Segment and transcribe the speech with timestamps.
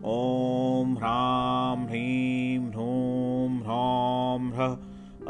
[0.05, 4.77] ॐ ह्रां ह्रीं ह्रूं ह्रौं ह्रः।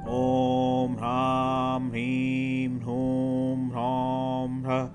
[0.00, 4.88] ॐ ह्रां ह्रीं ह्रूं ह्रौं ह्रः।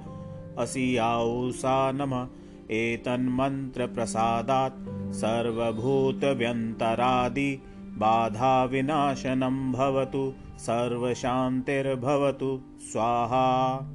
[0.63, 2.28] असियाऊसा नम।
[2.72, 7.62] एतन्मन्त्रप्रसादात् सर्वभूतव्यन्तरादि।
[7.98, 12.62] बाधाविनाशनं भवतु सर्वशान्तिर्भवतु।
[12.92, 13.88] स्वाहा।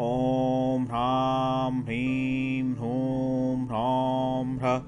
[0.00, 4.82] ॐ ह्रां ह्रीं ह्रूं ह्रौं ह्रः।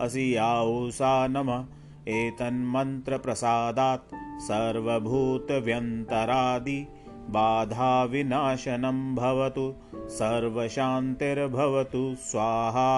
[0.00, 1.64] असियाऊसा नम
[2.08, 6.88] एतन्मन्त्रप्रसादात् सर्वभूतव्यन्तरादि
[7.30, 9.74] बाधाविनाशनं भवतु
[10.08, 12.90] सर्वशान्तिर्भवतु स्वाहा।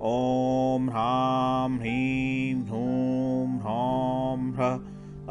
[0.00, 4.78] ॐ ह्रां ह्रीं ह्रूं ह्रौं ह्रः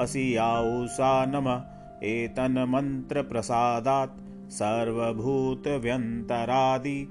[0.03, 1.61] असियाऊसा नम।
[2.03, 4.19] एतन्मन्त्रप्रसादात्
[4.51, 7.07] सर्वभूतव्यन्तरादि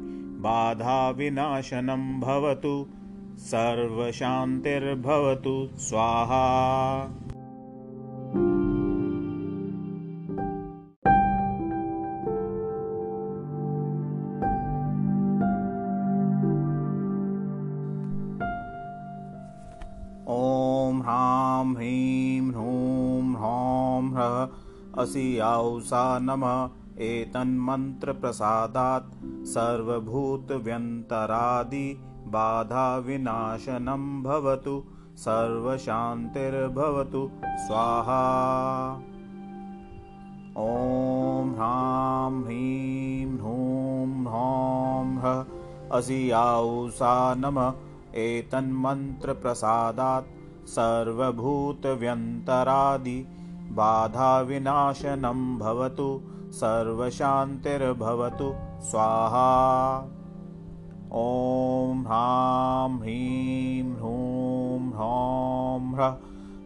[0.46, 2.86] बाधाविनाशनं भवतु
[3.42, 5.52] सर्वशान्तिर्भवतु
[5.86, 6.44] स्वाहा।
[20.34, 24.36] ॐ ह्रां ह्रीं ह्रूं ह्रौं ह्रः
[25.02, 26.44] असियाऊसा नम
[27.10, 29.12] एतन्मन्त्रप्रसादात्
[29.54, 31.86] सर्वभूतव्यन्तरादि
[32.26, 34.84] बाधाविनाशनं भवतु
[35.16, 38.22] सर्वशान्तिर्भवतु स्वाहा।
[40.58, 45.44] ॐ ह्रां ह्रीं ह्रूं ह्रौं ह्रः
[45.98, 47.72] असियाऊसा नम।
[48.14, 50.26] एतन्मन्त्रप्रसादात्
[50.68, 53.26] सर्वभूतव्यन्तरादि।
[53.72, 60.06] बाधाविनाशनं भवतु सर्वशान्तिर्भवतु स्वाहा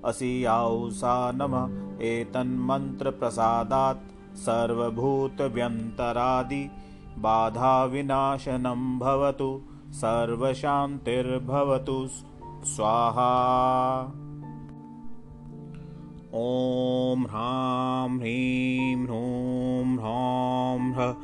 [0.08, 6.70] असियाऊसा नम। एतन्मन्त्रप्रसादात् सर्वभूतव्यन्तरादि।
[7.18, 12.08] बाधाविनाशनं भवतु सर्वशान्तिर्भवतु।
[12.64, 13.34] स्वाहा।
[16.34, 21.14] ॐ ह्रां ह्रीं ह्रूं ह्रौं ह्रः।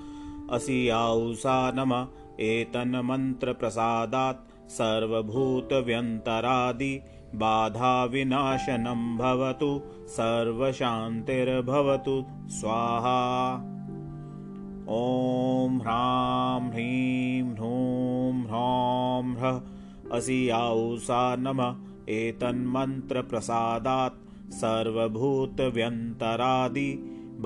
[0.50, 2.06] असियाऊसा नम।
[2.40, 7.00] एतन्मन्त्रप्रसादात् सर्वभूतव्यन्तरादि
[7.42, 9.70] बाधाविनाशनं भवतु
[10.16, 12.16] सर्वशान्तिर्भवतु
[12.58, 13.20] स्वाहा।
[14.94, 19.60] ॐ ह्रां ह्रीं ह्रूं ह्रौं ह्रः
[20.16, 21.62] असियाऊसा नम
[22.18, 24.20] एतन्मन्त्रप्रसादात्
[24.60, 26.90] सर्वभूतव्यन्तरादि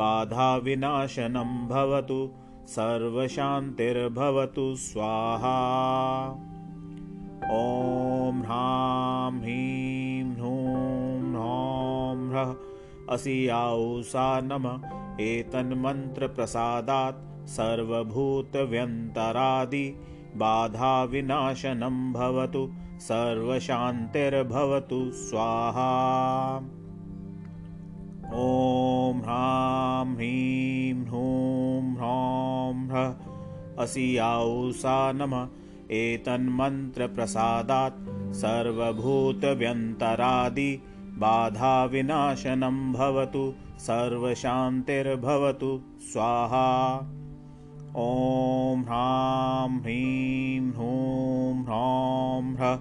[0.00, 2.19] बाधाविनाशनं भवतु
[2.75, 5.55] सर्वशान्तिर्भवतु स्वाहा
[7.46, 12.50] ॐ ह्रां ह्रीं ह्रूं ह्रौं ह्रः
[13.14, 14.67] असियाऊसा नम
[15.26, 18.66] एतन्मन्त्रप्रसादात् सर्वभूतव्यन्तरादि
[20.42, 22.62] बाधाविनाशनं भवतु
[23.07, 25.92] सर्वशान्तिर्भवतु स्वाहा।
[28.40, 33.09] ॐ ह्रां ह्रीं ह्रूं ह्रौं ह्रः
[33.85, 35.35] असियाऊसा नम
[35.90, 40.83] एतन्मन्त्रप्रसादात् सर्वभूतव्यन्तरादि
[41.18, 45.80] बाधाविनाशनं भवतु सर्वशान्तिर्भवतु
[46.12, 46.99] स्वाहा।
[47.97, 52.78] ॐ ह्रां ह्रीं ह्रूं ह्रौं ह्रः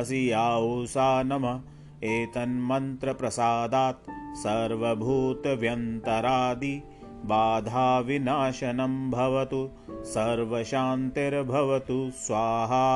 [0.00, 1.60] असियाऊसा नम।
[2.04, 6.82] एतन्मन्त्रप्रसादात् सर्वभूतव्यन्तरादि
[7.24, 9.70] बाधाविनाशनं भवतु
[10.04, 12.86] सर्वशान्तिर्भवतु स्वाहा।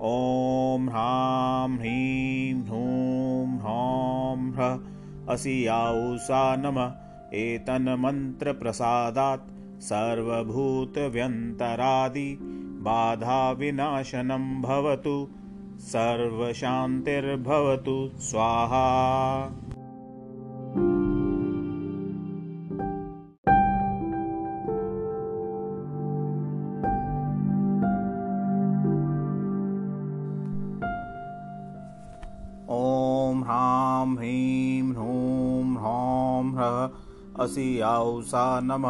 [0.00, 4.78] ॐ ह्रां ह्रीं ह्रूं ह्रौं ह्रः
[5.34, 6.92] असियाऊसा नम।
[7.34, 9.50] एतन्मन्त्रप्रसादात्
[9.82, 12.38] सर्वभूतव्यन्तरादि
[12.86, 15.28] बाधाविनाशनं भवतु
[15.80, 18.86] सर्वशान्तिर्भवतु स्वाहा
[37.48, 38.84] ह्रः असियाऊसा नम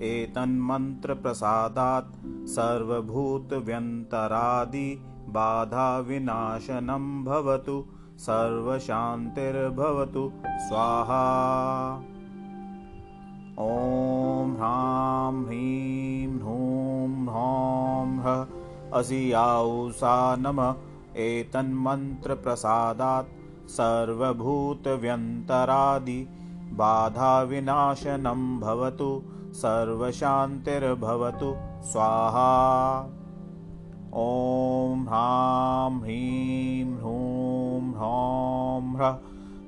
[0.00, 2.16] एतन्मन्त्रप्रसादात्
[2.48, 4.88] सर्वभूतव्यन्तरादि
[5.36, 7.84] बाधाविनाशनं भवतु
[8.18, 10.30] सर्वशान्तिर्भवतु
[10.68, 11.24] स्वाहा।
[13.60, 18.46] ॐ ह्रां ह्रीं ह्रूं ह्रौं ह्रः
[18.98, 20.58] असियाौसा नम
[21.16, 23.32] एतन्मन्त्रप्रसादात्
[23.70, 26.20] सर्वभूतव्यन्तरादि
[26.72, 29.22] बाधाविनाशनं भवतु
[29.52, 33.14] सर्वशान्तिर्भवतु स्वाहा।
[34.14, 39.18] ॐ ह्रां ह्रीं ह्रूं ह्रौं ह्रः।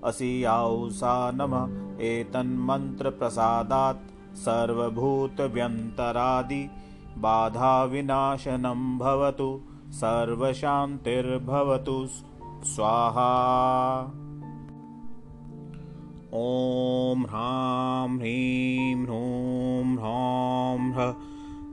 [0.04, 6.71] असियाौसा नम एतन्मन्त्रप्रसादात् सर्वभूतव्यन्तरादि।
[7.19, 12.09] बाधाविनाशनं भवतु सर्वशान्तिर्भवतु
[12.64, 13.30] स्वाहा
[16.34, 21.14] ॐ ह्रां ह्रीं ह्रूं ह्रौं ह्रः।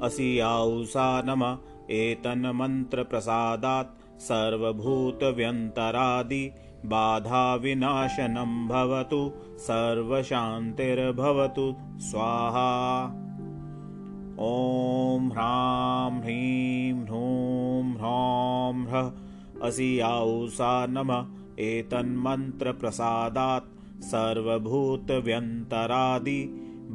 [0.06, 1.58] असियाौसा नम।
[1.92, 6.52] एतन्मन्त्रप्रसादात् सर्वभूतव्यन्तरादि।
[6.86, 13.14] बाधाविनाशनं भवतु। सर्वशान्तिर्भवतु। स्वाहा।
[14.40, 21.28] ॐ ह्रां ह्रीं ह्रूं ह्रौं ह्रः। असियाौसा नम।
[21.60, 25.30] एतन्मन्त्रप्रसादात् सर्वभूतव्यन्तरादि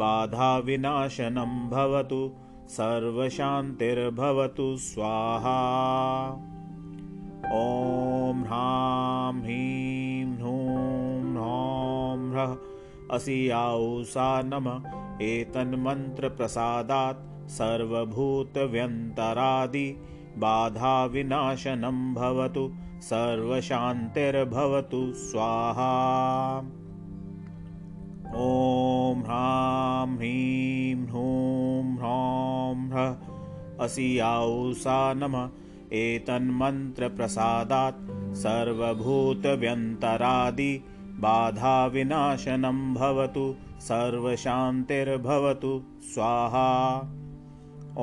[0.01, 2.21] बाधाविनाशनं भवतु
[2.77, 5.61] सर्वशान्तिर्भवतु स्वाहा।
[7.55, 12.53] ॐ ह्रां ह्रीं ह्रूं ह्रौं ह्रः
[13.17, 14.69] असियाौसा नम
[15.31, 17.25] एतन्मन्त्रप्रसादात्
[17.59, 18.69] सर्वभूतव्यन्तरादि
[20.45, 22.65] बाधाविनाशनं भवतु
[23.09, 25.91] सर्वशान्तिर्भवतु स्वाहा
[28.35, 35.35] ॐ ह्रां ह्रीं ह्रूं ह्रौं ह्रः असियाौसा नम
[36.01, 37.99] एतन्मन्त्रप्रसादात्
[38.43, 39.53] सर्वभूतव्यन्तरादि
[41.25, 43.45] बाधाविनाशनं भवतु
[43.89, 45.73] सर्वशान्तिर्भवतु
[46.15, 46.71] स्वाहा।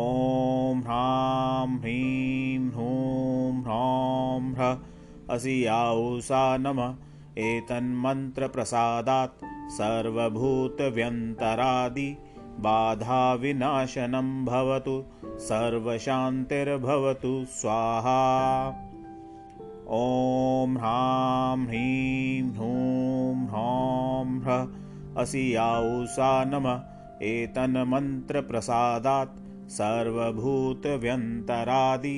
[0.04, 6.80] ॐ ह्रां ह्रीं ह्रूं ह्रौं ह्रः असियाौसा नम
[7.48, 9.44] एतन्मन्त्रप्रसादात्
[9.78, 12.10] सर्वभूतव्यन्तरादि
[12.66, 14.96] बाधाविनाशनं भवतु
[15.48, 18.22] सर्वशान्तिर्भवतु स्वाहा।
[19.98, 26.66] ॐ ह्रां ह्रीं ह्रूं ह्रौं ह्रः असियाौसा नम
[27.30, 29.40] एतन्मन्त्रप्रसादात्
[29.78, 32.18] सर्वभूतव्यन्तरादि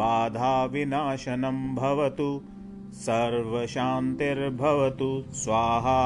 [0.00, 2.30] बाधाविनाशनं भवतु
[3.06, 5.10] सर्वशान्तिर्भवतु
[5.42, 6.00] स्वाहा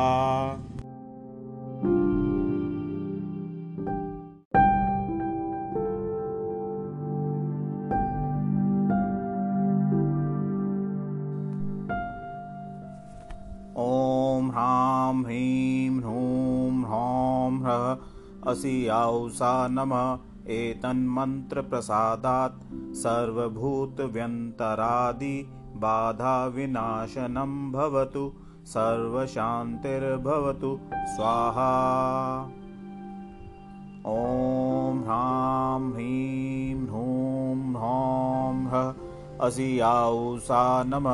[18.58, 20.18] ह्रः असियाौसा नमः
[20.50, 22.64] एतन्मन्त्रप्रसादात्
[22.96, 25.46] सर्वभूतव्यन्तरादि
[25.76, 28.32] बाधाविनाशनं भवतु
[28.66, 30.78] सर्वशान्तिर्भवतु
[31.16, 31.72] स्वाहा।
[34.06, 38.94] ॐ ह्रां ह्रीं ह्रूं ह्रौं ह्रः
[39.46, 41.06] असियाौसा नम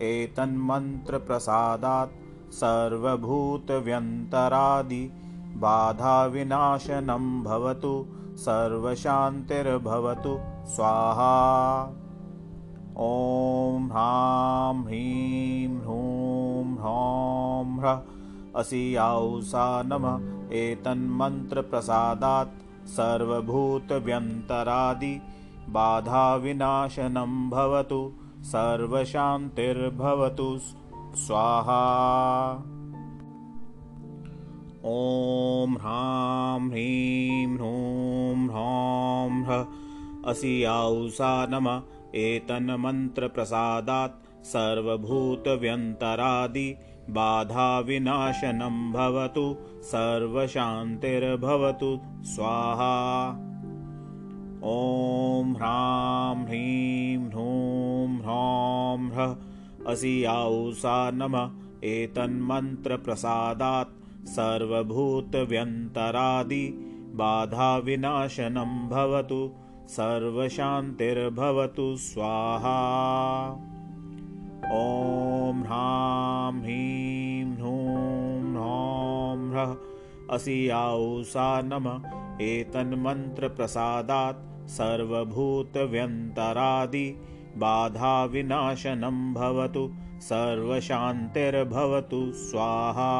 [0.00, 2.16] एतन्मन्त्रप्रसादात्
[2.54, 5.04] सर्वभूतव्यन्तरादि
[5.56, 8.06] बाधाविनाशनं भवतु
[8.36, 11.92] सर्वशान्तिर्भवतु स्वाहा।
[12.98, 18.02] ॐ ह्रां ह्रीं ह्रूं ह्रौं ह्रः।
[18.56, 25.20] असियाौसा नम एतन्मन्त्रप्रसादात् सर्वभूतव्यन्तरादि।
[25.68, 30.58] बाधाविनाशनं भवतु सर्वशान्तिर्भवतु
[31.16, 32.73] स्वाहा
[34.86, 39.66] ॐ ह्रां ह्रीं ह्रूं ह्रौं ह्रः।
[40.30, 41.82] असियाौसा नम।
[42.14, 46.76] एतन्मन्त्रप्रसादात् सर्वभूतव्यन्तरादि।
[47.10, 53.28] बाधाविनाशनं भवतु। सर्वशान्तिर्भवतु। स्वाहा।
[54.64, 59.36] ॐ ह्रां ह्रीं ह्रूं ह्रौं ह्रः।
[59.86, 61.50] असियाौसा नम।
[61.84, 65.54] एतन्मन्त्रप्रसादात् सर्वभूतव्यन्तरादि
[67.20, 69.40] बाधाविनाशनं भवतु
[69.96, 72.78] सर्वशान्तिर्भवतु स्वाहा।
[74.72, 79.72] ॐ ह्रां ह्रीं ह्रूं ह्रौं ह्रः
[80.36, 81.86] असियाौसा नम
[82.48, 84.40] एतन्मन्त्रप्रसादात्
[84.76, 85.96] सर्वभूतव्यन्तरादि
[87.64, 89.84] बाधाविनाशनं भवतु
[90.28, 93.12] सर्वशान्तिर्भवतु स्वाहा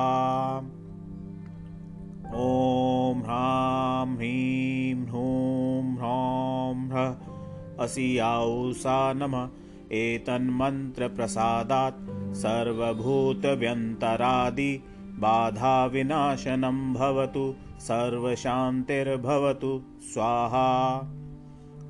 [2.34, 9.48] ॐ ह्रां ह्रीं ह्रूं ह्रौं ह्रः। असियाऊसा नमः।
[9.92, 14.82] एतन्मन्त्रप्रसादात् सर्वभूतव्यन्तरादि।
[15.18, 21.08] बाधाविनाशनं भवतु। सर्वशान्तिर्भवतु। स्वाहा।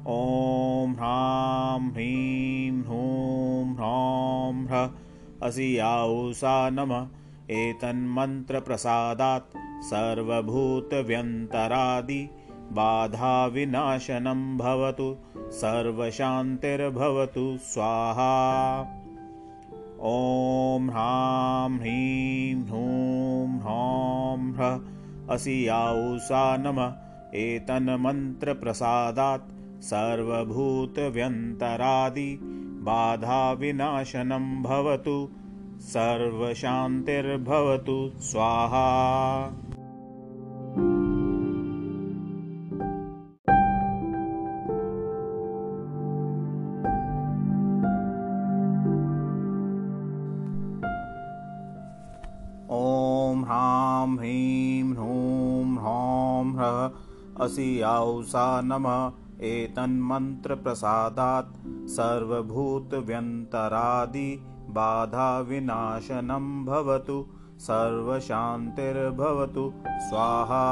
[0.09, 4.91] ॐ ह्रां ह्रीं ह्रूं ह्रौं ह्रः।
[5.43, 7.07] असियाऊसा नमः
[7.51, 12.31] एतन्मन्त्रप्रसादात् सर्वभूतव्यन्तरादि
[12.73, 15.17] बाधाविनाशनं भवतु
[15.51, 18.35] सर्वशान्तिर्भवतु स्वाहा।
[20.01, 24.81] ॐ ह्रां ह्रीं ह्रूं ह्रौं ह्रः
[25.35, 26.93] असियाऊसा नमः।
[27.35, 32.39] एतन्मन्त्रप्रसादात् सर्वभूतव्यन्तरादि
[32.89, 35.29] बाधाविनाशनं भवतु
[35.85, 38.89] सर्वशान्तिर्भवतु स्वाहा।
[52.71, 56.91] ॐ ह्रां ह्रीं ह्रूं ह्रौं ह्रः
[57.45, 59.13] असियाऊसा नमः।
[59.45, 61.57] एतन्मन्त्रप्रसादात्
[61.91, 64.29] सर्वभूतव्यन्तरादि
[64.75, 67.27] बाधाविनाशनं भवतु
[67.61, 70.67] सर्वशान्तिर्भवतु स्वाहा।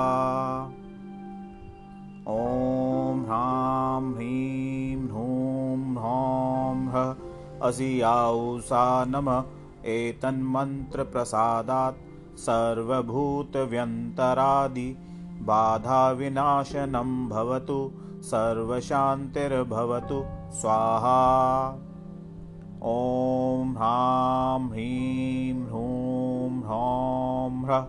[2.29, 7.15] ॐ ह्रां ह्रीं ह्रूं ह्रौं ह्रः
[7.69, 9.45] असियाऊसा नमः
[9.87, 12.05] एतन्मन्त्रप्रसादात्
[12.39, 14.89] सर्वभूतव्यन्तरादि।
[15.49, 17.79] बाधाविनाशनं भवतु
[18.23, 20.19] सर्वशान्तिर्भवतु
[20.61, 21.21] स्वाहा
[24.62, 27.87] ह्रां ह्रीं ह्रूं ह्रौं।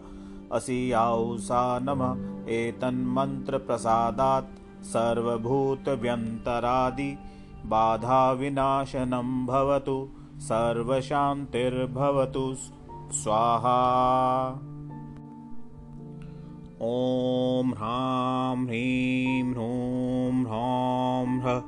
[0.51, 7.17] असियाऊसा नमः। एतन्मन्त्रप्रसादात् सर्वभूतव्यन्तरादि।
[7.65, 12.55] बाधाविनाशनं भवतु। सर्वशान्तिर्भवतु।
[13.11, 14.59] स्वाहा।
[16.81, 21.61] ॐ ह्रां ह्रीं ह्रूं ह्रौं ह्रः।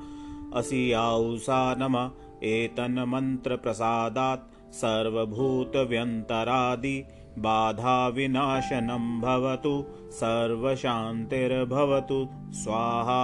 [0.59, 2.11] असियाऊसा नमः।
[2.43, 6.97] एतन्मन्त्रप्रसादात् सर्वभूतव्यन्तरादि
[7.45, 9.73] बाधाविनाशनं भवतु
[10.19, 12.19] सर्वशान्तिर्भवतु
[12.63, 13.23] स्वाहा।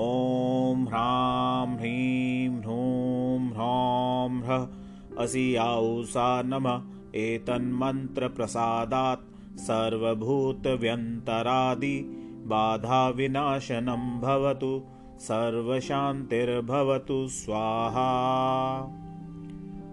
[0.00, 6.84] ॐ ह्रां ह्रीं ह्रूं ह्रौं ह्रः असियाऊसा नमः
[7.24, 9.26] एतन्मन्त्रप्रसादात्
[9.66, 11.96] सर्वभूतव्यन्तरादि
[12.52, 14.70] बाधाविनाशनं भवतु
[15.26, 18.06] सर्वशान्तिर्भवतु स्वाहा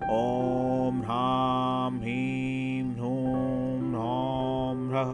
[0.04, 5.14] ॐ ह्रां ह्रीं ह्रूं ह्रौं ह्रः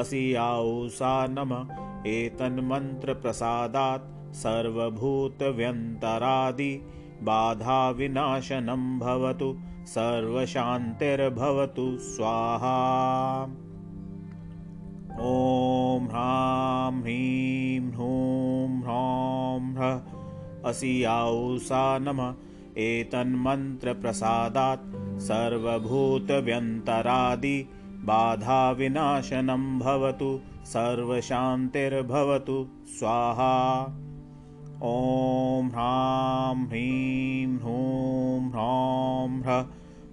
[0.00, 6.82] असियाऊसा नमः। एतन्मन्त्रप्रसादात् सर्वभूतव्यन्तरादि।
[7.22, 9.56] बाधाविनाशनं भवतु
[9.86, 12.78] सर्वशान्तिर्भवतु स्वाहा।
[15.20, 20.00] ॐ ह्रां ह्रीं ह्रूं ह्रौं ह्रः
[20.70, 22.34] असियाऊसा नमः
[22.78, 27.68] एतन्मन्त्रप्रसादात् सर्वभूतव्यन्तरादि
[28.04, 33.98] बाधाविनाशनं भवतु सर्वशान्तिर्भवतु स्वाहा।
[34.84, 39.66] ॐ ह्रां ह्रीं ह्रूं ह्रौं ह्रः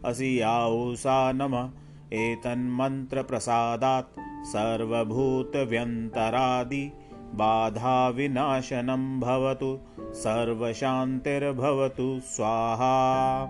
[0.09, 1.69] असियाऊसा नमः।
[2.13, 6.91] एतन्मन्त्रप्रसादात् सर्वभूतव्यन्तरादि
[7.35, 13.49] बाधाविनाशनं भवतु सर्वशान्तिर्भवतु स्वाहा।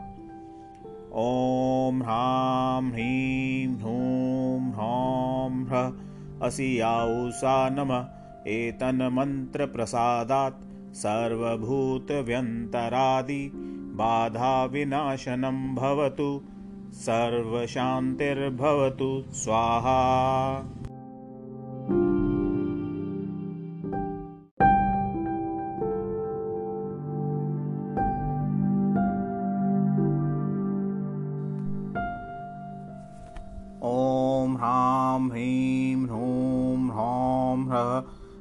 [1.16, 5.92] ॐ ह्रां ह्रीं ह्रूं ह्रौं ह्रः
[6.48, 8.06] असियाऊसा नमः।
[8.48, 10.64] एतन्मन्त्रप्रसादात्
[10.96, 13.52] सर्वभूतव्यन्तरादि
[13.96, 16.42] बाधाविनाशनं भवतु
[16.94, 20.00] सर्वशान्तिर्भवतु स्वाहा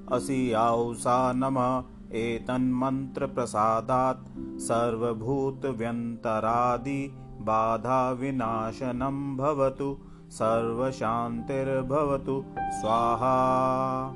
[0.09, 9.99] ह्रः असियाऊसा नमः। एतन्मन्त्रप्रसादात् सर्वभूतव्यन्तरादि बाधाविनाशनं भवतु
[10.31, 14.14] सर्वशान्तिर्भवतु। स्वाहा।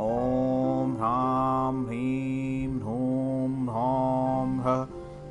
[0.00, 4.86] ॐ ह्रां ह्रीं ह्रूं ह्रौं ह्रः।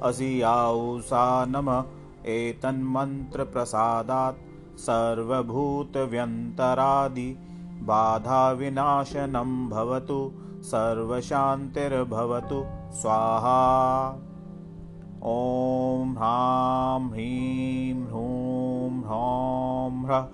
[0.09, 1.83] असियाौसा नम।
[2.25, 7.37] एतन्मन्त्रप्रसादात् सर्वभूतव्यन्तरादि
[7.85, 14.21] बाधाविनाशनं भवतु सर्वशान्तिर्भवतु स्वाहा।
[15.23, 20.27] ॐ ह्रां ह्रीं ह्रूं ह्रौं ह्रः।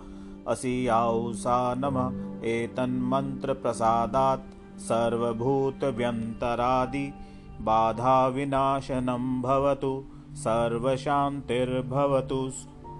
[0.47, 7.13] असियाौसा नमः एतन्मन्त्रप्रसादात् सर्वभूतव्यन्तरादि।
[7.61, 12.51] बाधाविनाशनं भवतु सर्वशान्तिर्भवतु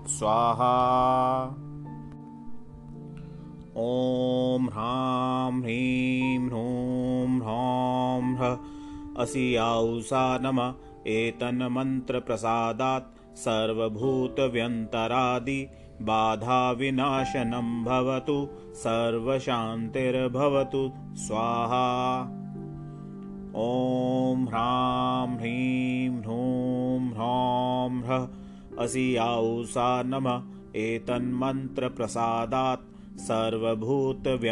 [0.07, 0.77] स्वाहा
[3.77, 8.57] ॐ ह्रां ह्रीं ह्रूं ह्रौं ह्रः।
[9.17, 10.73] असियाौसा नम
[11.07, 15.67] एतन्मन्त्रप्रसादात् सर्वभूतव्यन्तरादि।
[16.01, 22.21] बाधाविनाशनं भवतु सर्वशान्तिर्भवतु स्वाहा।
[23.55, 28.27] ॐ ह्रां ह्रीं ह्रूं ह्रौं ह्रः।
[28.83, 30.43] असियाौसा नम
[30.75, 32.90] एतन्मन्त्रप्रसादात्
[33.27, 34.47] सर्वभूतव्यन्तरादि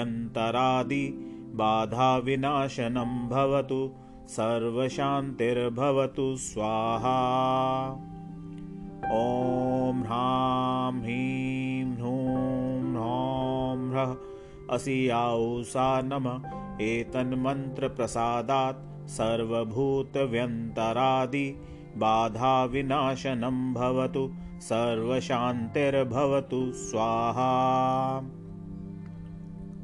[1.60, 3.82] बाधाविनाशनं भवतु
[4.36, 7.20] सर्वशान्तिर्भवतु स्वाहा।
[9.18, 14.12] ॐ ह्रां ह्रीं ह्रूं ह्रौं ह्रः
[14.76, 16.28] असियाौसा नम
[16.90, 18.84] एतन्मन्त्रप्रसादात्
[19.18, 20.28] सर्वभूतव्यन्तरादि
[22.04, 24.24] बाधाविनाशनं भवतु
[24.70, 27.54] सर्वशान्तिर्भवतु स्वाहा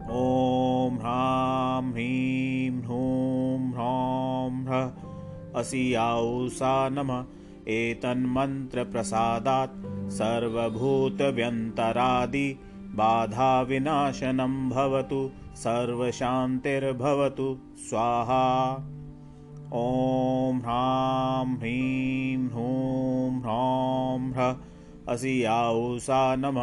[0.06, 7.12] ॐ ह्रां ह्रीं ह्रूं ह्रौं ह्रः असियाौसा नम
[7.76, 9.80] एतन्मन्त्रप्रसादात्
[10.18, 12.44] सर्वभूतव्यन्तरादि
[13.00, 15.22] बाधाविनाशनं भवतु
[15.64, 17.48] सर्वशान्तिर्भवतु
[17.90, 18.46] स्वाहा।
[19.82, 24.52] ॐ ह्रां ह्रीं ह्रूं ह्रौं ह्रः
[25.14, 26.58] असियाौसा नम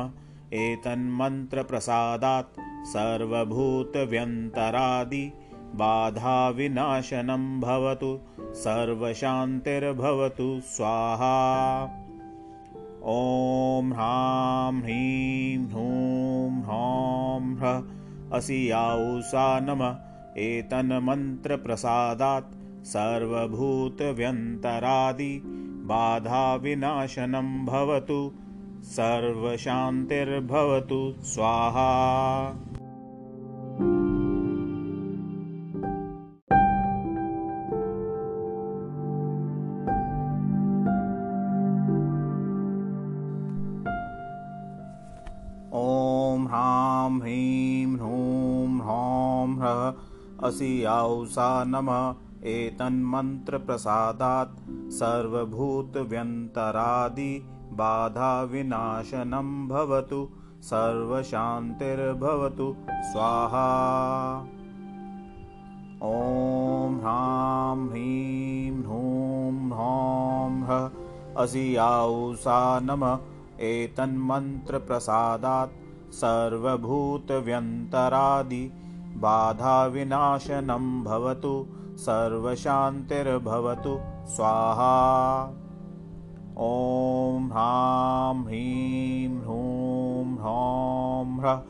[0.67, 2.53] एतन्मन्त्रप्रसादात्
[2.87, 5.33] सर्वभूतव्यन्तरादि
[5.75, 8.21] बाधाविनाशनं भवतु
[8.55, 11.89] सर्वशान्तिर्भवतु स्वाहा।
[13.05, 17.83] ॐ ह्रां ह्रीं ह्रूं ह्रौं ह्रः
[18.39, 19.97] असियाौसा नम।
[20.39, 22.55] एतन्मन्त्रप्रसादात्
[22.87, 25.43] सर्वभूतव्यन्तरादि
[25.91, 28.33] बाधाविनाशनं भवतु
[28.85, 31.91] सर्वशान्तिर्भवतु स्वाहा
[50.45, 54.57] असियाौसा नमः। एतन्मन्त्रप्रसादात्
[54.91, 60.29] सर्वभूतव्यन्तरादि बाधाविनाशनं भवतु
[60.61, 63.69] सर्वशान्तिर्भवतु। स्वाहा।
[66.03, 70.91] ॐ ह्रां ह्रीं ह्रूं ह्रौं ह्रः
[71.43, 73.19] असियाौसा नम।
[73.61, 75.73] एतन्मन्त्रप्रसादात्
[76.15, 78.73] सर्वभूतव्यन्तरादि
[79.17, 85.59] बाधाविनाशनं भवतु सर्वशान्तिर्भवतु स्वाहा।
[86.59, 91.63] ॐ ह्रां ह्रीं ह्रूं ह्रौं ह्रः।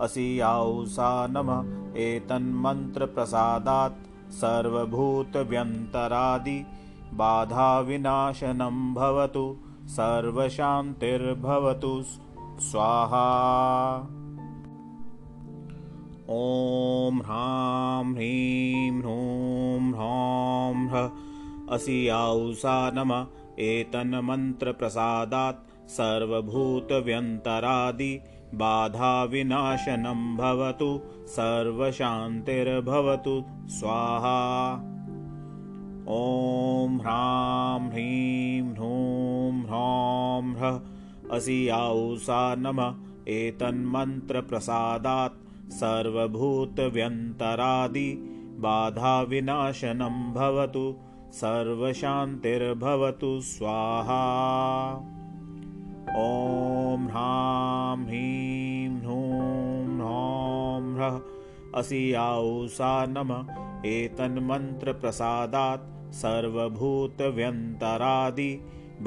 [0.00, 6.66] असियाौसा नम एतन्मन्त्रप्रसादात् सर्वभूतव्यन्तरादि।
[7.14, 9.56] बाधाविनाशनं भवतु
[9.86, 12.04] सर्वशान्तिर्भवतु
[12.60, 13.36] स्वाहा
[16.30, 21.10] ॐ ह्रां ह्रीं ह्रूं ह्रौं ह्रः।
[21.74, 23.26] असियाौसा नम।
[23.58, 28.20] एतन्मन्त्रप्रसादात् सर्वभूतव्यन्तरादि।
[28.54, 34.82] बाधाविनाशनं भवतु। सर्वशान्तिर्भवतु। स्वाहा।
[36.08, 42.94] ॐ ह्रां ह्रीं ह्रूं ह्रौं ह्रः। असियाौसा नम।
[43.28, 48.10] एतन्मन्त्रप्रसादात् सर्वभूतव्यन्तरादि
[48.64, 50.82] बाधाविनाशनं भवतु
[51.40, 54.20] सर्वशान्तिर्भवतु स्वाहा।
[56.18, 61.18] ॐ ह्रां ह्रीं ह्रूं ह्रौं ह्रः
[61.80, 63.32] असियाौसा नम
[63.86, 65.84] एतन्मन्त्रप्रसादात्
[66.22, 68.48] सर्वभूतव्यन्तरादि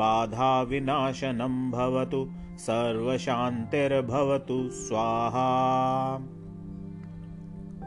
[0.01, 2.21] बाधाविनाशनं भवतु
[2.65, 5.47] सर्वशान्तिर्भवतु स्वाहा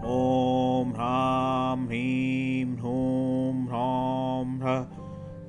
[0.02, 4.86] ॐ ह्रां ह्रीं ह्रूं ह्रौं। ह्रः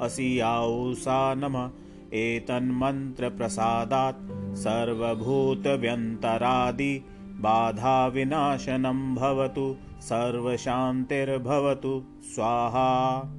[0.06, 1.72] असियाऊसा नम।
[2.14, 7.06] एतन्मन्त्रप्रसादात् सर्वभूतव्यन्तरादि।
[7.40, 12.04] बाधाविनाशनं भवतु सर्वशान्तिर्भवतु।
[12.36, 13.32] स्वाहा।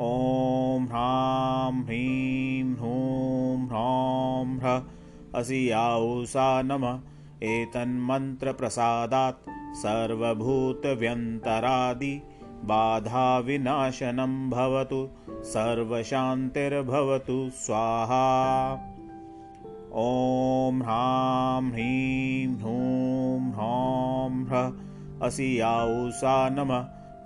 [0.00, 4.82] ॐ ह्रां ह्रीं ह्रूं ह्रौं। ह्रः
[5.34, 7.00] असियाऊसा नम।
[7.42, 12.14] एतन्मन्त्रप्रसादात् सर्वभूतव्यन्तरादि
[12.70, 15.00] बाधाविनाशनं भवतु
[15.52, 18.26] सर्वशान्तिर्भवतु स्वाहा।
[20.02, 26.70] ॐ ह्रां ह्रीं ह्रूं ह्रौं ह्रः असियाऊसा नम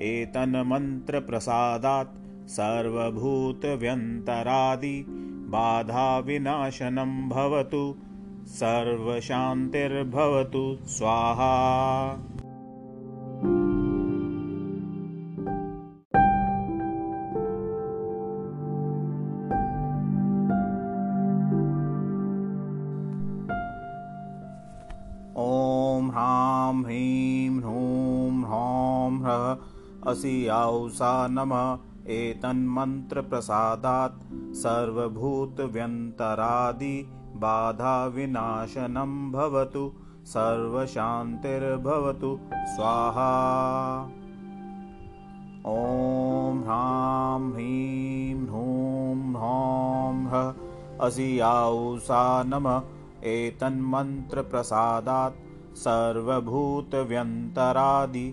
[0.08, 2.16] एतन्मन्त्रप्रसादात्
[2.56, 4.96] सर्वभूतव्यन्तरादि
[5.54, 7.84] बाधाविनाशनं भवतु
[8.58, 10.64] सर्वशान्तिर्भवतु
[10.96, 11.54] स्वाहा
[30.08, 31.52] ह्रः असियाऊसा नम
[32.10, 34.20] एतन्मन्त्रप्रसादात्
[34.56, 39.92] सर्वभूतव्यन्तरादि बाधाविनाशनं भवतु
[40.26, 42.38] सर्वशान्तिर्भवतु
[42.76, 43.32] स्वाहा।
[45.66, 50.54] ॐ ह्रां ह्रीं ह्रूं ह्रौं ह्रः
[51.06, 52.66] असियाऊसा नम
[53.24, 55.40] एतन्मन्त्रप्रसादात्
[55.76, 58.28] सर्वभूतव्यन्तरादि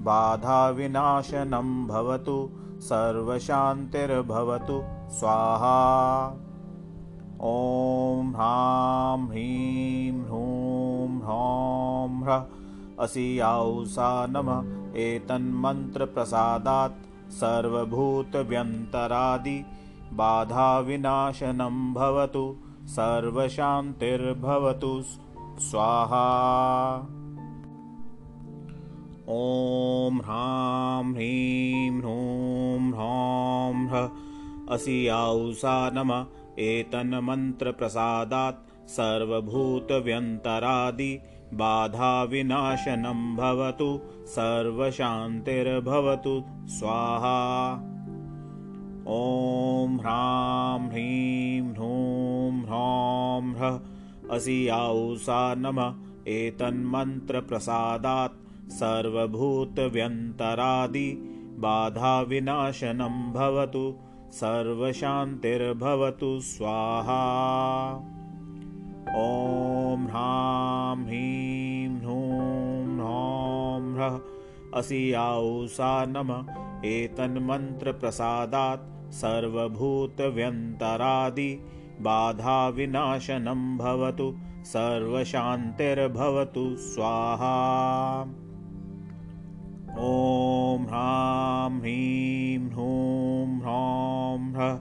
[0.00, 6.36] बाधाविनाशनं भवतु सर्वशान्तिर्भवतु स्वाहा।
[7.42, 12.44] ॐ ह्रां ह्रीं ह्रूं ह्रौं ह्रः।
[13.00, 19.64] असियाऊसा नम एतन्मन्त्रप्रसादात् सर्वभूतव्यन्तरादि।
[20.12, 25.02] बाधाविनाशनं भवतु सर्वशान्तिर्भवतु
[25.58, 26.28] स्वाहा
[29.30, 36.26] ॐ ह्रां ह्रीं ह्रूं ह्रौं ह्रः। असियाऊसा नम।
[36.58, 41.20] एतन्मन्त्रप्रसादात् सर्वभूतव्यन्तरादि।
[41.54, 47.72] बाधाविनाशनं भवतु। सर्वशान्तिर्भवतु। स्वाहा।
[49.08, 53.80] ॐ ह्रां ह्रीं ह्रूं ह्रौं ह्रः।
[54.30, 55.94] असियाऊसा नम।
[56.28, 59.98] एतन्मन्त्रप्रसादात् सर्वभूतव्यन्तरादि
[61.64, 63.84] बाधाविनाशनं भवतु
[64.40, 67.22] सर्वशान्तिर्भवतु स्वाहा।
[69.16, 74.16] ॐ ह्रां ह्रीं ह्रूं ह्रौं ह्रः
[74.80, 76.30] असियाऊसा नम
[76.94, 78.84] एतन्मन्त्रप्रसादात्
[79.20, 80.40] सर्वभूतव्यन्तरादि
[82.08, 84.28] बाधाविनाशनं भवतु
[84.72, 87.56] सर्वशान्तिर्भवतु स्वाहा
[89.88, 94.78] ॐ ह्रां ह्रीं ह्रूं ह्रौं ह्रः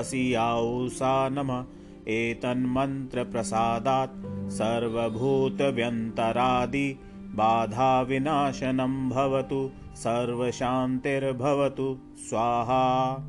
[0.00, 1.64] असियाऊसा नम।
[2.08, 4.16] एतन्मन्त्रप्रसादात्
[4.52, 6.98] सर्वभूतव्यन्तरादि
[7.34, 11.98] बाधाविनाशनं भवतु सर्वशान्तिर्भवतु
[12.28, 13.24] स्वाहा।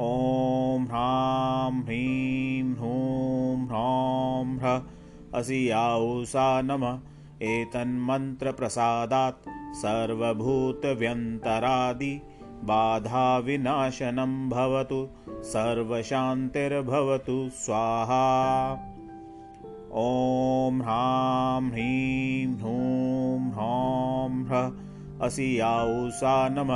[0.00, 4.82] ॐ ह्रां ह्रीं ह्रूं ह्रौं ह्रः
[5.40, 6.98] असियाऊसा नम।
[7.42, 9.48] एतन्मन्त्रप्रसादात्
[9.82, 12.14] सर्वभूतव्यन्तरादि
[12.68, 15.00] बाधाविनाशनं भवतु
[15.52, 18.26] सर्वशान्तिर्भवतु स्वाहा।
[20.02, 26.70] ॐ ह्रां ह्रीं ह्रूं ह्रौं ह्रः असियाऊसा नम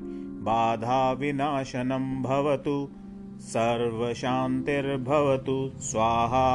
[0.48, 2.76] बाधाविनाशनं भवतु
[3.52, 5.58] सर्वशान्तिर्भवतु
[5.90, 6.48] स्वाहा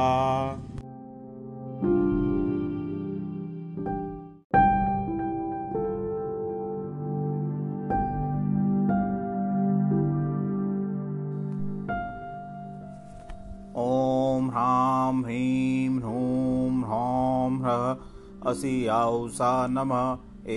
[18.50, 19.92] असियाऊसा नम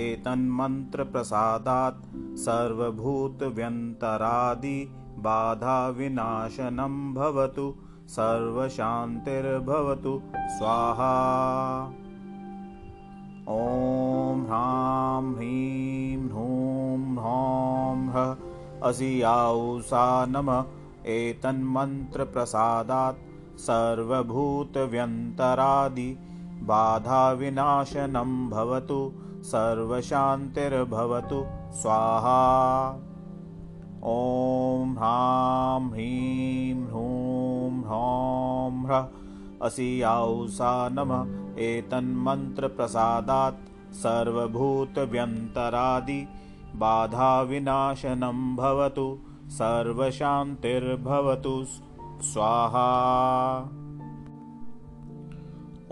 [0.02, 2.06] एतन्मन्त्रप्रसादात्
[2.44, 4.78] सर्वभूतव्यन्तरादि
[5.26, 7.68] बाधाविनाशनं भवतु
[8.16, 10.14] सर्वशान्तिर्भवतु
[10.56, 11.14] स्वाहा।
[13.50, 18.34] ॐ ह्रां ह्रीं ह्रूं ह्रौं ह्रः
[18.90, 20.04] असियाऊसा
[20.34, 20.50] नम
[21.16, 23.24] एतन्मन्त्रप्रसादात्
[23.68, 26.10] सर्वभूतव्यन्तरादि
[26.64, 33.00] बाधाविनाशनं भवतु सर्वशान्तिर्भवतु स्वाहा।
[34.06, 39.08] ॐ ह्रां ह्रीं ह्रूं ह्रौं ह्रः।
[39.62, 46.28] असियाौसा नमः एतन्मन्त्रप्रसादात् सर्वभूतव्यन्तरादि।
[46.76, 51.66] बाधाविनाशनं भवतु सर्वशान्तिर्भवतु
[52.22, 52.90] स्वाहा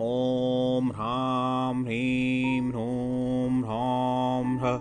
[0.01, 4.79] ॐ ह्रां ह्रीं ह्रूं ह्रौं ह्रः।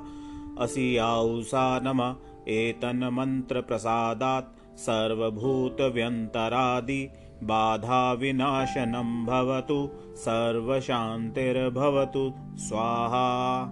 [0.64, 2.14] असियाौसा नमः।
[2.48, 7.10] एतन्मन्त्रप्रसादात् सर्वभूतव्यन्तरादि।
[7.42, 13.70] बाधाविनाशनं भवतु। सर्वशान्तिर्भवतु। स्वाहा।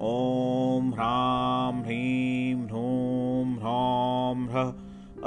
[0.00, 4.72] ॐ ह्रां ह्रीं ह्रूं ह्रौं ह्रः।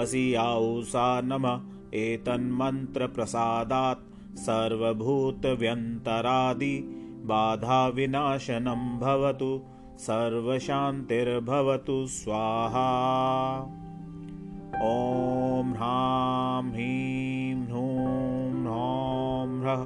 [0.04, 1.62] असियाौसा नमः।
[1.94, 4.07] एतन्मन्त्रप्रसादात्
[4.38, 6.76] सर्वभूतव्यन्तरादि
[7.30, 9.62] बाधाविनाशनं भवतु
[10.00, 12.90] सर्वशान्तिर्भवतु स्वाहा।
[14.86, 19.86] ॐ ह्रां ह्रीं ह्रूं ह्रौं ह्रः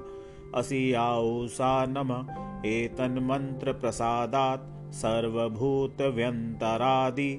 [0.60, 2.32] असियाौसा नमः।
[2.70, 7.32] एतन्मन्त्रप्रसादात् सर्वभूतव्यन्तरादि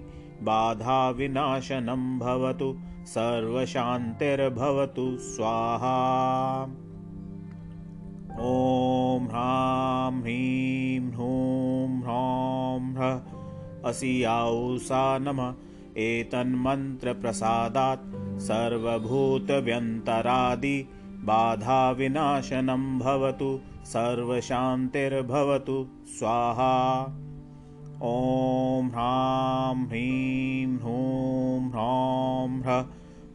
[0.43, 5.99] बाधाविनाशनं भवतु सर्वशान्तिर्भवतु स्वाहा
[8.33, 13.21] ॐ ह्रां ह्रीं ह्रूं ह्रौं ह्रः।
[13.85, 15.55] असियाौसा नमः।
[15.99, 20.89] एतन्मन्त्रप्रसादात् सर्वभूतव्यन्तरादि।
[21.25, 25.87] बाधाविनाशनं भवतु सर्वशान्तिर्भवतु।
[26.19, 27.07] स्वाहा।
[28.03, 32.87] ॐ ह्रां ह्रीं ह्रूं ह्रौं ह्रः।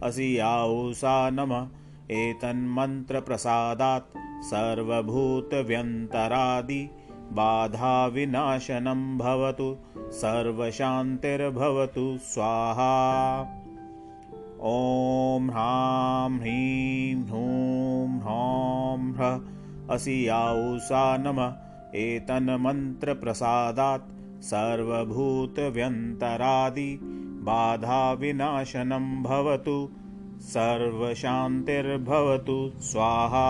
[0.04, 1.68] असियाौसा नमः।
[2.12, 6.90] एतन्मन्त्रप्रसादात् सर्वभूतव्यन्तरादि
[7.34, 9.78] बाधाविनाशनं भवतु
[10.12, 12.94] सर्वशान्तिर्भवतु स्वाहा।
[14.62, 19.40] ॐ ह्रां ह्रीं ह्रूं ह्रौं ह्रः
[19.96, 21.54] असियाौसा नमः।
[21.96, 24.10] एतन्मन्त्रप्रसादात्
[24.44, 27.00] सर्वभूतव्यन्तरादि
[27.48, 29.90] बाधाविनाशनं भवतु
[30.42, 33.48] सर्वशान्तिर्भवतु स्वाहा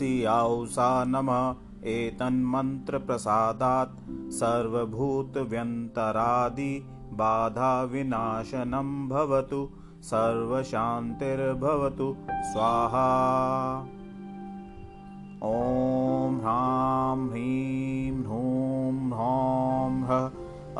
[0.00, 9.70] असियाौसा नमः। एतन्मन्त्रप्रसादात् सर्वभूतव्यन्तरादि बाधाविनाशनं भवतु
[10.02, 13.10] सर्वशान्तिर्भवतु। स्वाहा।
[15.44, 20.30] ॐ ह्रां ह्रीं ह्रूं ह्रौं ह्रः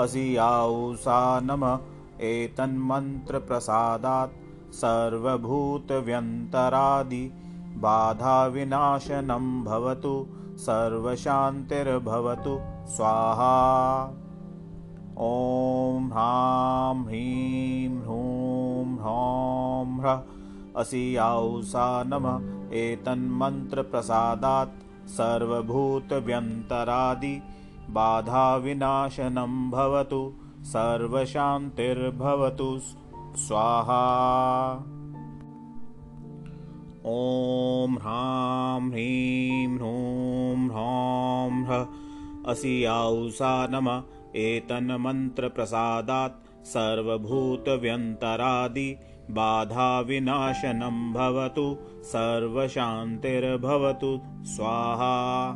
[0.03, 1.79] असियाौसा नमः।
[2.21, 4.33] एतन्मन्त्रप्रसादात्
[4.75, 7.33] सर्वभूतव्यन्तरादि
[7.81, 14.14] बाधाविनाशनं भवतु सर्वशान्तिर्भवतु स्वाहा।
[15.19, 20.23] ॐ ह्रां ह्रीं ह्रूं ह्रौं ह्रः।
[20.77, 27.43] असियाौसा नमः एतन्मन्त्रप्रसादात् सर्वभूतव्यन्तरादि।
[27.90, 32.81] बाधाविनाशनं भवतु सर्वशान्तिर्भवतु
[33.37, 34.07] स्वाहा
[37.07, 41.87] ॐ ह्रां ह्रीं ह्रूं ह्रौं ह्रः।
[42.47, 44.03] असियाौसा नमः
[44.37, 48.97] एतन्मन्त्रप्रसादात् सर्वभूतव्यन्तरादि।
[49.31, 55.51] बाधाविनाशनं भवतु सर्वशान्तिर्भवतु स्वाहा।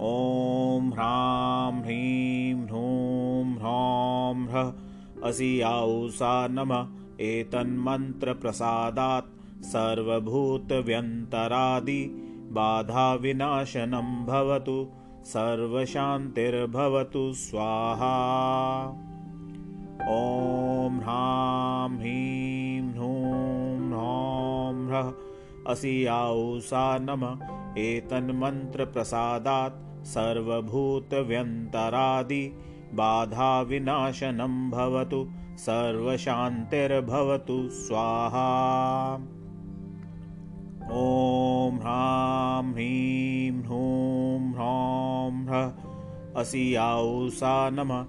[0.00, 4.72] ॐ ह्रां ह्रीं ह्रूं ह्रौं ह्रः।
[5.28, 6.86] असियाौसा नमः
[7.20, 10.70] एतन्मन्त्रप्रसादात् सर्वभूतव्यन्तरादि
[12.56, 14.76] बाधाविनाशनं भवतु
[15.32, 18.16] सर्वशान्तिर्भवतु स्वाहा।
[20.08, 25.08] ॐ ह्रां ह्रीं ह्रूं ह्रौं ह्रः
[25.72, 29.80] असियाौसा नमः एतन्मन्त्रप्रसादात्
[30.14, 31.24] सर्वभूतव्यन्तरादि
[33.00, 35.20] बाधाविनाशनं भवतु
[35.64, 38.50] सर्वशान्तिर्भवतु स्वाहा
[40.86, 48.02] ॐ ह्रां ह्रीं ह्रूं ह्रौं ह्रः असियाौसा नमः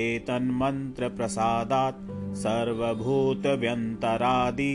[0.00, 2.04] एतन्मन्त्रप्रसादात्
[2.42, 4.72] सर्वभूतव्यन्तरादि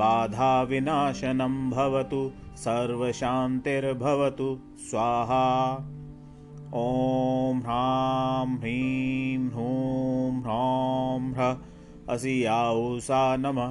[0.00, 2.22] बाधाविनाशनं भवतु
[2.64, 4.48] सर्वशान्तिर्भवतु
[4.90, 5.46] स्वाहा।
[6.82, 11.42] ॐ ह्रां ह्रीं ह्रूं ह्रौं ह्र
[12.14, 13.70] असियाऊसा नमः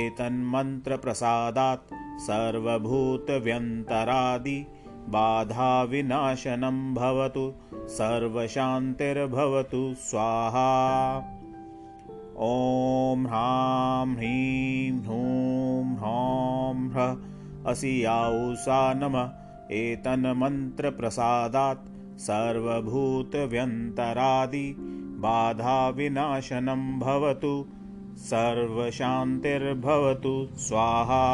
[0.00, 1.86] एतन्मन्त्रप्रसादात्
[2.20, 4.66] सर्वभूतव्यन्तरादि
[5.08, 7.54] बाधाविनाशनं भवतु
[7.88, 11.22] सर्वशान्तिर्भवतु स्वाहा।
[12.38, 17.24] ॐ ह्रां ह्रीं ह्रूं ह्रौं ह्र
[17.66, 19.30] असियाऊसा नमः।
[19.72, 21.88] एतन्मन्त्रप्रसादात्
[22.18, 24.76] सर्वभूतव्यन्तरादि
[25.24, 27.66] बाधाविनाशनं भवतु
[28.18, 31.24] सर्वशान्तिर्भवतु स्वाहा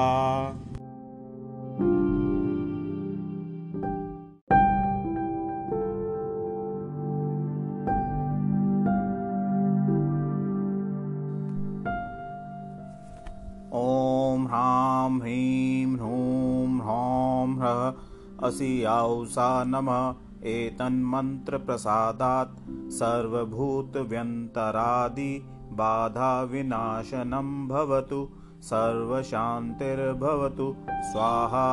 [18.52, 20.14] ह्रः असियाौसा नमः
[20.50, 22.58] एतन्मन्त्रप्रसादात्
[22.92, 25.42] सर्वभूतव्यन्तरादि
[25.72, 28.28] बाधाविनाशनं भवतु
[28.62, 30.74] सर्वशान्तिर्भवतु
[31.12, 31.68] स्वाहा।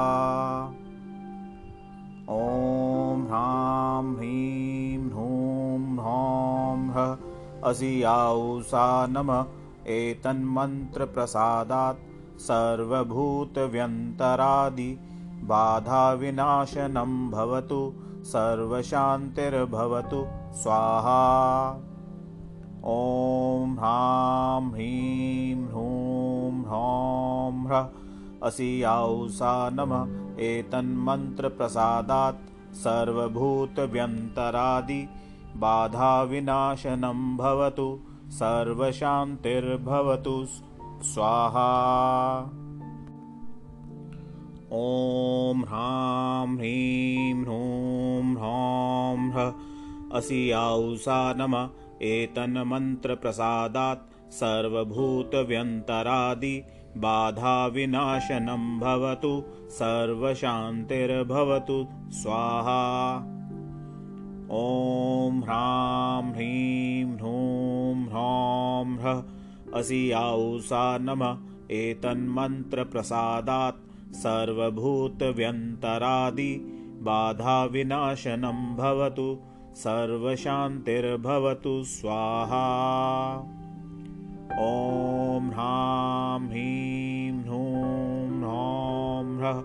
[2.29, 7.17] ॐ ह्रां ह्रीं ह्रूं ह्रौं ह्रः
[7.69, 9.45] असियाऊसा नमः
[9.87, 12.01] एतन्मन्त्रप्रसादात्
[12.41, 14.91] सर्वभूतव्यन्तरादि
[15.43, 21.85] बाधाविनाशनं भवतु सर्वशान्तिर्भवतु स्वाहा।
[22.85, 27.89] ॐ ह्रां ह्रीं ह्रूं ह्रौं ह्रः
[28.43, 35.09] असियाऊसा नमः एतन्मन्त्रप्रसादात् सर्वभूतव्यन्तरादि।
[35.57, 40.47] बाधाविनाशनं भवतु सर्वशान्तिर्भवतु
[41.03, 41.69] स्वाहा
[44.71, 49.53] ॐ ह्रां ह्रीं ह्रूं ह्रौं ह्रः।
[50.17, 51.69] असियाऊसा नमः
[52.01, 56.63] एतन्मन्त्रप्रसादात् सर्वभूतव्यन्तरादि।
[56.97, 63.15] बाधाविनाशनं भवतु सर्वशान्तिर्भवतु स्वाहा।
[64.51, 69.23] ॐ ह्रां ह्रीं ह्रूं ह्रौं ह्रः।
[69.79, 71.37] असियाऊसा नमः
[71.71, 75.45] एतन्मन्त्रप्रसादात् सर्वभूतव्यन्तरादि
[77.07, 79.27] बाधाविनाशनं भवतु
[79.83, 82.67] सर्वशान्तिर्भवतु स्वाहा।
[84.61, 89.59] ॐ ह्रां ह्रीं ह्रूं ह्रौं ह्रः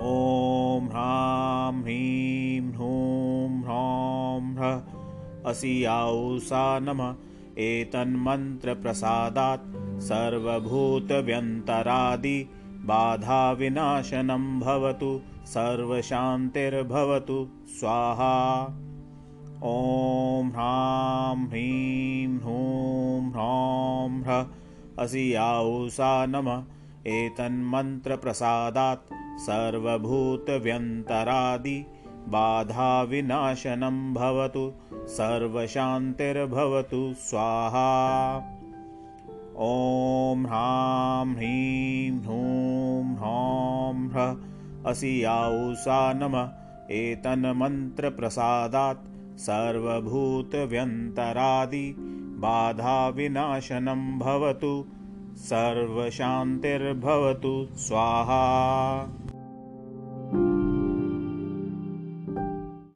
[0.00, 7.16] ॐ ह्रां ह्रीं ह्रूं ह्रौं ह्रः असियाऊसा नमः
[7.64, 9.64] एतन्मन्त्रप्रसादात्
[10.08, 12.34] सर्वभूतव्यन्तरादि
[12.90, 15.10] बाधाविनाशनं भवतु
[15.54, 17.40] सर्वशान्तिर्भवतु
[17.80, 18.36] स्वाहा।
[19.74, 24.40] ॐ ह्रां ह्रीं ह्रूं ह्रौं ह्रः
[25.04, 26.64] असियाऊसा नमः
[27.08, 31.78] एतन्मन्त्रप्रसादात् सर्वभूतव्यन्तरादि
[32.32, 34.64] बाधाविनाशनं भवतु
[35.16, 37.90] सर्वशान्तिर्भवतु स्वाहा।
[39.66, 46.46] ॐ ह्रां ह्रीं ह्रूं ह्रौं ह्रः असियाऊसा नमः।
[46.96, 49.06] एतन्मन्त्रप्रसादात्
[49.46, 51.86] सर्वभूतव्यन्तरादि
[52.44, 54.72] बाधाविनाशनं भवतु
[55.46, 56.34] सर्वशान्तिर्भवतु
[57.86, 58.42] स्वाहा